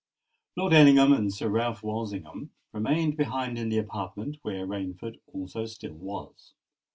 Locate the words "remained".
2.71-3.17